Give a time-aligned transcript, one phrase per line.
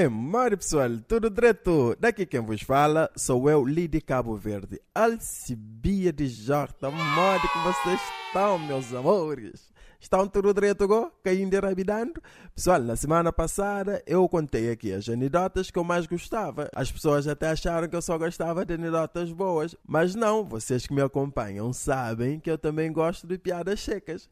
[0.00, 0.08] É,
[0.56, 1.94] pessoal, tudo direto?
[2.00, 6.90] Daqui quem vos fala sou eu, Lidi Cabo Verde, Alcibia de Jorta.
[6.90, 9.70] Mari que vocês estão, meus amores?
[10.00, 11.12] Estão tudo direto agora?
[11.22, 12.14] Caindo e rabidando?
[12.54, 16.70] Pessoal, na semana passada eu contei aqui as anedotas que eu mais gostava.
[16.74, 19.76] As pessoas até acharam que eu só gostava de anedotas boas.
[19.86, 24.30] Mas não, vocês que me acompanham sabem que eu também gosto de piadas secas.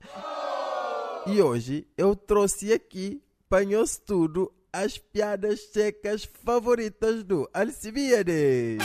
[1.26, 8.78] E hoje eu trouxe aqui, panhou-se tudo, as piadas secas favoritas do Alcibiades.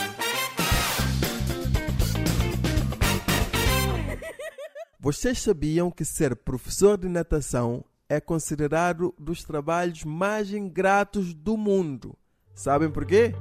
[5.00, 12.18] Vocês sabiam que ser professor de natação é considerado dos trabalhos mais ingratos do mundo?
[12.56, 13.34] Sabem por quê?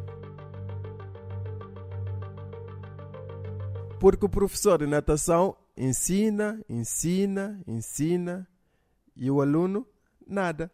[4.00, 8.48] Porque o professor de natação ensina, ensina, ensina
[9.14, 9.86] e o aluno
[10.26, 10.72] nada.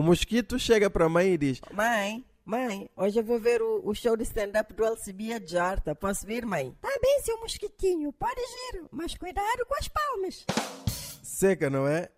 [0.00, 3.86] O mosquito chega para a mãe e diz: Mãe, mãe, hoje eu vou ver o,
[3.86, 5.94] o show de stand-up do Alcibia de Jarta.
[5.94, 6.74] Posso vir, mãe?
[6.80, 10.46] Tá bem, seu mosquitinho, pode ir, mas cuidado com as palmas.
[11.22, 12.08] Seca, não é?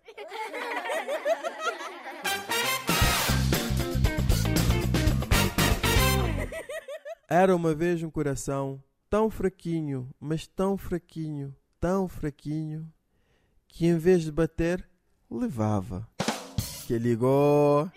[7.27, 12.89] Era uma vez um coração tão fraquinho, mas tão fraquinho, tão fraquinho,
[13.67, 14.89] que em vez de bater,
[15.29, 16.12] levava.
[16.85, 17.89] Que ligou.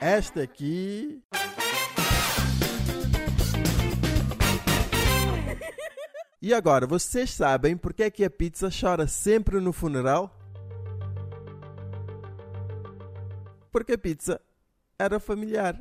[0.00, 1.22] Esta aqui.
[6.40, 10.36] E agora, vocês sabem porque é que a pizza chora sempre no funeral?
[13.70, 14.40] Porque a pizza
[14.98, 15.80] era familiar.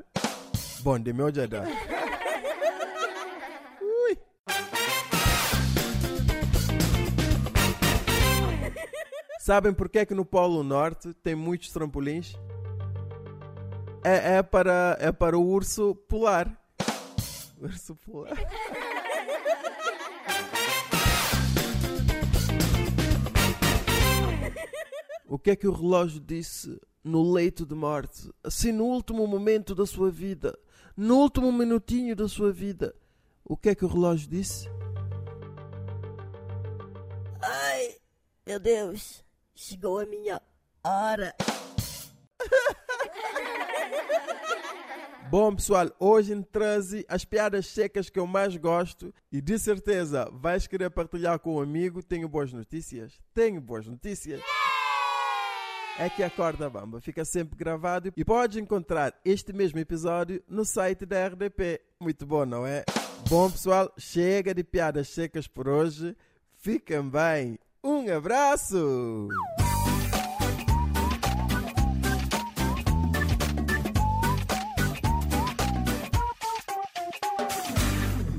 [0.82, 1.64] Bom, de meu jada.
[9.42, 12.38] Sabem porque é que no Polo Norte tem muitos trampolins?
[14.04, 16.56] É, é, para, é para o urso polar.
[17.60, 18.38] Urso polar.
[25.28, 28.30] O que é que o relógio disse no leito de morte?
[28.44, 30.56] Assim, no último momento da sua vida,
[30.96, 32.94] no último minutinho da sua vida,
[33.44, 34.70] o que é que o relógio disse?
[37.42, 37.96] Ai,
[38.46, 39.24] meu Deus,
[39.62, 40.42] chegou a minha
[40.84, 41.36] hora.
[45.30, 50.30] Bom, pessoal, hoje em Transe, as piadas secas que eu mais gosto e de certeza
[50.34, 52.02] vais querer partilhar com um amigo.
[52.04, 53.22] Tenho boas notícias.
[53.34, 54.42] Tenho boas notícias.
[55.98, 60.66] É que a Corda Bamba fica sempre gravado e pode encontrar este mesmo episódio no
[60.66, 61.80] site da RDP.
[62.00, 62.84] Muito bom, não é?
[63.30, 66.18] Bom, pessoal, chega de piadas secas por hoje.
[66.58, 67.60] Fiquem bem.
[67.84, 69.28] Um abraço!